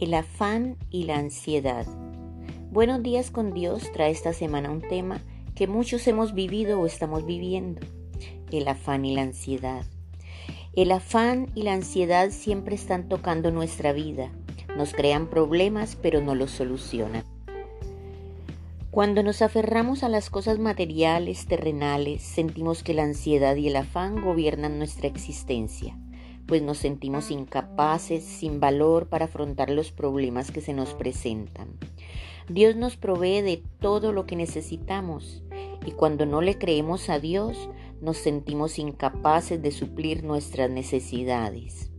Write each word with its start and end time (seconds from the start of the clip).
El 0.00 0.14
afán 0.14 0.78
y 0.88 1.02
la 1.02 1.18
ansiedad. 1.18 1.84
Buenos 2.70 3.02
días 3.02 3.30
con 3.30 3.52
Dios 3.52 3.92
trae 3.92 4.10
esta 4.10 4.32
semana 4.32 4.70
un 4.70 4.80
tema 4.80 5.20
que 5.54 5.66
muchos 5.66 6.08
hemos 6.08 6.32
vivido 6.32 6.80
o 6.80 6.86
estamos 6.86 7.26
viviendo. 7.26 7.82
El 8.50 8.66
afán 8.66 9.04
y 9.04 9.14
la 9.14 9.20
ansiedad. 9.20 9.84
El 10.72 10.90
afán 10.90 11.50
y 11.54 11.64
la 11.64 11.74
ansiedad 11.74 12.30
siempre 12.30 12.76
están 12.76 13.10
tocando 13.10 13.50
nuestra 13.50 13.92
vida. 13.92 14.32
Nos 14.74 14.94
crean 14.94 15.28
problemas 15.28 15.98
pero 16.00 16.22
no 16.22 16.34
los 16.34 16.50
solucionan. 16.50 17.24
Cuando 18.90 19.22
nos 19.22 19.42
aferramos 19.42 20.02
a 20.02 20.08
las 20.08 20.30
cosas 20.30 20.58
materiales, 20.58 21.44
terrenales, 21.44 22.22
sentimos 22.22 22.82
que 22.82 22.94
la 22.94 23.02
ansiedad 23.02 23.54
y 23.54 23.68
el 23.68 23.76
afán 23.76 24.22
gobiernan 24.22 24.78
nuestra 24.78 25.08
existencia 25.08 25.94
pues 26.50 26.62
nos 26.62 26.78
sentimos 26.78 27.30
incapaces, 27.30 28.24
sin 28.24 28.58
valor 28.58 29.06
para 29.06 29.26
afrontar 29.26 29.70
los 29.70 29.92
problemas 29.92 30.50
que 30.50 30.60
se 30.60 30.74
nos 30.74 30.94
presentan. 30.94 31.68
Dios 32.48 32.74
nos 32.74 32.96
provee 32.96 33.40
de 33.40 33.62
todo 33.78 34.10
lo 34.10 34.26
que 34.26 34.34
necesitamos 34.34 35.44
y 35.86 35.92
cuando 35.92 36.26
no 36.26 36.42
le 36.42 36.58
creemos 36.58 37.08
a 37.08 37.20
Dios 37.20 37.70
nos 38.00 38.16
sentimos 38.16 38.80
incapaces 38.80 39.62
de 39.62 39.70
suplir 39.70 40.24
nuestras 40.24 40.68
necesidades. 40.68 41.92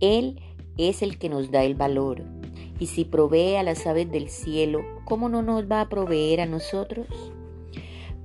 Él 0.00 0.40
es 0.76 1.00
el 1.00 1.16
que 1.16 1.28
nos 1.28 1.52
da 1.52 1.62
el 1.62 1.76
valor 1.76 2.24
y 2.80 2.86
si 2.86 3.04
provee 3.04 3.54
a 3.54 3.62
las 3.62 3.86
aves 3.86 4.10
del 4.10 4.28
cielo, 4.28 4.80
¿cómo 5.04 5.28
no 5.28 5.40
nos 5.42 5.70
va 5.70 5.82
a 5.82 5.88
proveer 5.88 6.40
a 6.40 6.46
nosotros? 6.46 7.06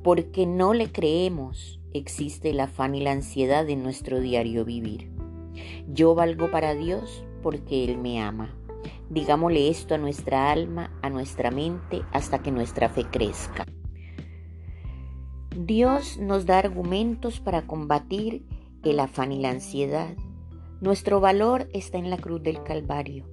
Porque 0.02 0.48
no 0.48 0.74
le 0.74 0.92
creemos, 0.92 1.80
existe 1.94 2.50
el 2.50 2.60
afán 2.60 2.96
y 2.96 3.02
la 3.02 3.12
ansiedad 3.12 3.70
en 3.70 3.84
nuestro 3.84 4.20
diario 4.20 4.66
vivir. 4.66 5.14
Yo 5.88 6.16
valgo 6.16 6.50
para 6.52 6.74
Dios 6.74 7.24
porque 7.42 7.84
Él 7.84 7.98
me 7.98 8.22
ama. 8.22 8.56
Digámosle 9.10 9.70
esto 9.70 9.96
a 9.96 9.98
nuestra 9.98 10.52
alma, 10.52 10.92
a 11.02 11.10
nuestra 11.10 11.52
mente, 11.52 12.02
hasta 12.12 12.40
que 12.40 12.52
nuestra 12.52 12.90
fe 12.90 13.06
crezca. 13.06 13.66
Dios 15.56 16.18
nos 16.18 16.46
da 16.46 16.58
argumentos 16.58 17.40
para 17.40 17.68
combatir 17.68 18.44
el 18.84 19.00
afán 19.00 19.32
y 19.32 19.40
la 19.40 19.52
ansiedad. 19.52 20.16
Nuestro 20.82 21.20
valor 21.20 21.70
está 21.74 21.98
en 21.98 22.10
la 22.10 22.18
cruz 22.18 22.42
del 22.42 22.64
Calvario. 22.64 23.26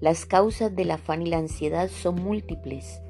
Las 0.00 0.24
causas 0.24 0.74
del 0.74 0.90
afán 0.90 1.22
y 1.22 1.26
la 1.26 1.38
ansiedad 1.38 1.88
son 1.88 2.16
múltiples. 2.16 3.02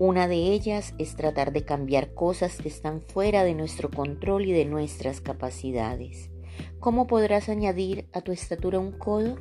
Una 0.00 0.26
de 0.26 0.52
ellas 0.52 0.92
es 0.98 1.14
tratar 1.14 1.52
de 1.52 1.64
cambiar 1.64 2.14
cosas 2.14 2.56
que 2.56 2.68
están 2.68 3.00
fuera 3.00 3.44
de 3.44 3.54
nuestro 3.54 3.90
control 3.90 4.46
y 4.46 4.52
de 4.52 4.64
nuestras 4.64 5.20
capacidades. 5.20 6.30
¿Cómo 6.80 7.06
podrás 7.06 7.48
añadir 7.48 8.06
a 8.12 8.20
tu 8.20 8.32
estatura 8.32 8.78
un 8.78 8.92
codo? 8.92 9.36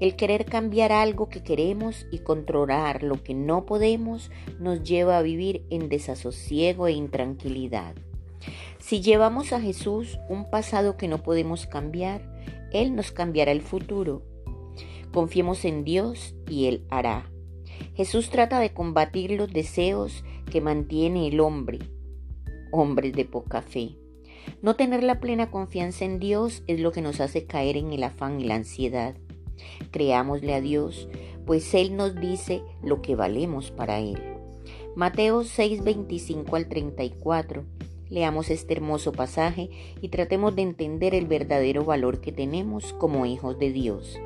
El 0.00 0.16
querer 0.16 0.44
cambiar 0.44 0.92
algo 0.92 1.28
que 1.28 1.42
queremos 1.42 2.06
y 2.10 2.18
controlar 2.18 3.02
lo 3.02 3.22
que 3.22 3.34
no 3.34 3.66
podemos 3.66 4.30
nos 4.58 4.82
lleva 4.82 5.18
a 5.18 5.22
vivir 5.22 5.64
en 5.70 5.88
desasosiego 5.88 6.86
e 6.86 6.92
intranquilidad. 6.92 7.94
Si 8.78 9.00
llevamos 9.00 9.52
a 9.52 9.60
Jesús 9.60 10.18
un 10.28 10.50
pasado 10.50 10.96
que 10.96 11.08
no 11.08 11.22
podemos 11.22 11.66
cambiar, 11.66 12.22
Él 12.72 12.96
nos 12.96 13.12
cambiará 13.12 13.52
el 13.52 13.62
futuro. 13.62 14.22
Confiemos 15.12 15.64
en 15.64 15.84
Dios 15.84 16.34
y 16.48 16.66
Él 16.66 16.84
hará. 16.90 17.30
Jesús 17.94 18.30
trata 18.30 18.58
de 18.58 18.72
combatir 18.72 19.32
los 19.32 19.52
deseos 19.52 20.24
que 20.50 20.60
mantiene 20.60 21.28
el 21.28 21.40
hombre, 21.40 21.78
hombres 22.72 23.12
de 23.12 23.24
poca 23.24 23.62
fe. 23.62 24.01
No 24.62 24.76
tener 24.76 25.02
la 25.02 25.20
plena 25.20 25.50
confianza 25.50 26.04
en 26.04 26.18
Dios 26.18 26.62
es 26.66 26.80
lo 26.80 26.92
que 26.92 27.02
nos 27.02 27.20
hace 27.20 27.46
caer 27.46 27.76
en 27.76 27.92
el 27.92 28.04
afán 28.04 28.40
y 28.40 28.44
la 28.44 28.54
ansiedad. 28.54 29.14
Creámosle 29.90 30.54
a 30.54 30.60
Dios, 30.60 31.08
pues 31.46 31.74
Él 31.74 31.96
nos 31.96 32.14
dice 32.14 32.62
lo 32.82 33.02
que 33.02 33.16
valemos 33.16 33.70
para 33.70 33.98
Él. 33.98 34.20
Mateo 34.94 35.44
6, 35.44 35.84
25 35.84 36.56
al 36.56 36.68
34. 36.68 37.64
Leamos 38.08 38.50
este 38.50 38.74
hermoso 38.74 39.12
pasaje 39.12 39.70
y 40.00 40.08
tratemos 40.08 40.54
de 40.54 40.62
entender 40.62 41.14
el 41.14 41.26
verdadero 41.26 41.84
valor 41.84 42.20
que 42.20 42.30
tenemos 42.30 42.92
como 42.92 43.24
hijos 43.24 43.58
de 43.58 43.72
Dios. 43.72 44.18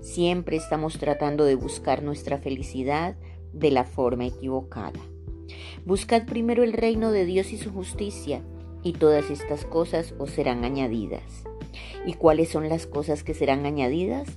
Siempre 0.00 0.56
estamos 0.56 0.98
tratando 0.98 1.44
de 1.44 1.56
buscar 1.56 2.02
nuestra 2.02 2.38
felicidad 2.38 3.16
de 3.52 3.70
la 3.72 3.84
forma 3.84 4.26
equivocada. 4.26 5.00
Buscad 5.84 6.24
primero 6.26 6.62
el 6.62 6.72
reino 6.72 7.10
de 7.10 7.24
Dios 7.24 7.52
y 7.52 7.58
su 7.58 7.72
justicia 7.72 8.42
y 8.86 8.92
todas 8.92 9.30
estas 9.30 9.64
cosas 9.64 10.14
os 10.16 10.30
serán 10.30 10.62
añadidas. 10.62 11.42
¿Y 12.06 12.14
cuáles 12.14 12.50
son 12.50 12.68
las 12.68 12.86
cosas 12.86 13.24
que 13.24 13.34
serán 13.34 13.66
añadidas? 13.66 14.28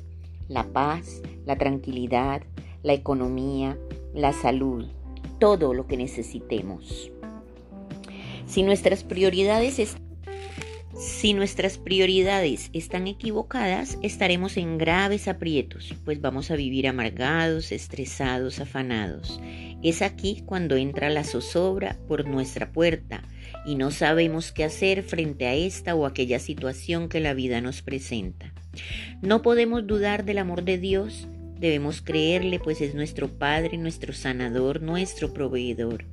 La 0.48 0.64
paz, 0.64 1.22
la 1.46 1.56
tranquilidad, 1.56 2.42
la 2.82 2.94
economía, 2.94 3.78
la 4.12 4.34
salud, 4.34 4.88
todo 5.38 5.76
lo 5.76 5.86
que 5.86 5.98
necesitemos. 5.98 7.12
Si 8.48 8.64
nuestras 8.64 9.04
prioridades 9.04 9.78
si 11.00 11.34
nuestras 11.34 11.78
prioridades 11.78 12.70
están 12.74 13.08
equivocadas, 13.08 13.98
estaremos 14.04 14.58
en 14.58 14.78
graves 14.78 15.30
aprietos, 15.30 15.94
pues 16.04 16.20
vamos 16.20 16.52
a 16.52 16.58
vivir 16.58 16.90
amargados, 16.90 17.72
estresados, 17.72 18.60
afanados. 18.60 19.40
Es 19.82 20.02
aquí 20.02 20.44
cuando 20.46 20.76
entra 20.76 21.10
la 21.10 21.24
zozobra 21.24 21.98
por 22.10 22.28
nuestra 22.28 22.74
puerta 22.74 23.24
y 23.66 23.76
no 23.76 23.92
sabemos 23.92 24.52
qué 24.52 24.66
hacer 24.66 25.04
frente 25.04 25.48
a 25.48 25.54
esta 25.54 25.96
o 25.96 26.06
aquella 26.06 26.38
situación 26.38 27.08
que 27.08 27.22
la 27.22 27.34
vida 27.34 27.62
nos 27.62 27.82
presenta. 27.82 28.54
No 29.22 29.42
podemos 29.42 29.88
dudar 29.88 30.26
del 30.26 30.38
amor 30.38 30.66
de 30.66 30.80
Dios, 30.80 31.30
debemos 31.58 32.02
creerle, 32.02 32.60
pues 32.60 32.82
es 32.82 32.94
nuestro 32.94 33.30
Padre, 33.30 33.78
nuestro 33.78 34.12
sanador, 34.12 34.82
nuestro 34.82 35.34
proveedor. 35.34 36.04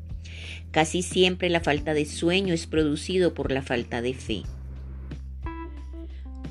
Casi 0.70 1.02
siempre 1.02 1.50
la 1.50 1.60
falta 1.60 1.92
de 1.92 2.04
sueño 2.04 2.54
es 2.54 2.68
producido 2.68 3.34
por 3.34 3.50
la 3.50 3.62
falta 3.62 4.00
de 4.00 4.14
fe. 4.14 4.42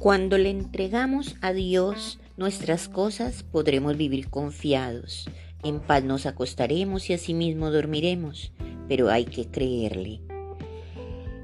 Cuando 0.06 0.38
le 0.38 0.52
entregamos 0.52 1.36
a 1.42 1.52
Dios 1.52 2.20
nuestras 2.38 2.88
cosas, 2.90 3.42
podremos 3.42 3.98
vivir 3.98 4.30
confiados. 4.30 5.28
En 5.64 5.80
paz 5.80 6.04
nos 6.04 6.28
acostaremos 6.28 7.10
y 7.10 7.14
asimismo 7.14 7.72
dormiremos, 7.72 8.52
pero 8.88 9.10
hay 9.10 9.26
que 9.26 9.48
creerle. 9.48 10.22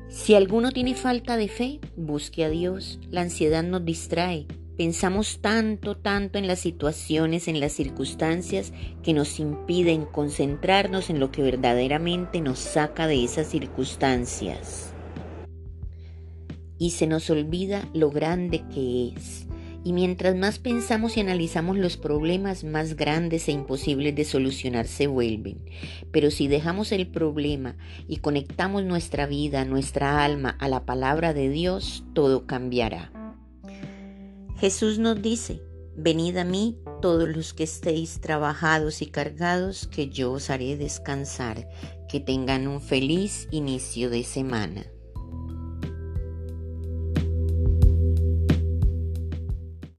Si 0.09 0.35
alguno 0.35 0.71
tiene 0.71 0.93
falta 0.93 1.37
de 1.37 1.47
fe, 1.47 1.79
busque 1.95 2.45
a 2.45 2.51
Dios. 2.51 2.99
La 3.09 3.21
ansiedad 3.21 3.63
nos 3.63 3.83
distrae. 3.83 4.45
Pensamos 4.77 5.39
tanto, 5.41 5.97
tanto 5.97 6.37
en 6.37 6.45
las 6.45 6.59
situaciones, 6.59 7.47
en 7.47 7.59
las 7.59 7.71
circunstancias, 7.71 8.73
que 9.01 9.13
nos 9.13 9.39
impiden 9.39 10.05
concentrarnos 10.05 11.09
en 11.09 11.19
lo 11.19 11.31
que 11.31 11.41
verdaderamente 11.41 12.41
nos 12.41 12.59
saca 12.59 13.07
de 13.07 13.23
esas 13.23 13.47
circunstancias 13.47 14.93
y 16.81 16.89
se 16.89 17.05
nos 17.05 17.29
olvida 17.29 17.87
lo 17.93 18.09
grande 18.09 18.63
que 18.73 19.09
es. 19.09 19.45
Y 19.83 19.93
mientras 19.93 20.35
más 20.35 20.57
pensamos 20.57 21.15
y 21.15 21.19
analizamos 21.19 21.77
los 21.77 21.95
problemas 21.95 22.63
más 22.63 22.95
grandes 22.95 23.47
e 23.47 23.51
imposibles 23.51 24.15
de 24.15 24.25
solucionar 24.25 24.87
se 24.87 25.05
vuelven. 25.05 25.63
Pero 26.11 26.31
si 26.31 26.47
dejamos 26.47 26.91
el 26.91 27.05
problema 27.05 27.77
y 28.07 28.17
conectamos 28.17 28.83
nuestra 28.83 29.27
vida, 29.27 29.63
nuestra 29.63 30.25
alma 30.25 30.57
a 30.59 30.67
la 30.67 30.83
palabra 30.83 31.35
de 31.35 31.49
Dios, 31.49 32.03
todo 32.15 32.47
cambiará. 32.47 33.11
Jesús 34.57 34.97
nos 34.97 35.21
dice, 35.21 35.61
venid 35.95 36.37
a 36.37 36.45
mí 36.45 36.79
todos 36.99 37.29
los 37.29 37.53
que 37.53 37.63
estéis 37.63 38.21
trabajados 38.21 39.03
y 39.03 39.05
cargados, 39.05 39.85
que 39.85 40.09
yo 40.09 40.31
os 40.31 40.49
haré 40.49 40.77
descansar. 40.77 41.69
Que 42.09 42.19
tengan 42.19 42.67
un 42.67 42.81
feliz 42.81 43.47
inicio 43.51 44.09
de 44.09 44.23
semana. 44.23 44.83